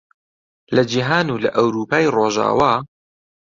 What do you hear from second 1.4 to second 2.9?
لە ئەورووپای ڕۆژاوا